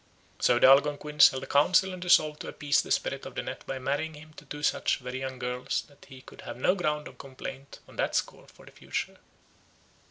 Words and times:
So 0.39 0.57
the 0.57 0.65
Algonquins 0.65 1.29
held 1.29 1.43
a 1.43 1.45
council 1.45 1.93
and 1.93 2.03
resolved 2.03 2.39
to 2.41 2.47
appease 2.47 2.81
the 2.81 2.89
spirit 2.89 3.27
of 3.27 3.35
the 3.35 3.43
net 3.43 3.63
by 3.67 3.77
marrying 3.77 4.15
him 4.15 4.33
to 4.33 4.45
two 4.45 4.63
such 4.63 4.97
very 4.97 5.19
young 5.19 5.37
girls 5.37 5.83
that 5.83 6.05
he 6.09 6.21
could 6.21 6.41
have 6.41 6.57
no 6.57 6.73
ground 6.73 7.07
of 7.07 7.19
complaint 7.19 7.77
on 7.87 7.97
that 7.97 8.15
score 8.15 8.47
for 8.47 8.65
the 8.65 8.71
future. 8.71 9.17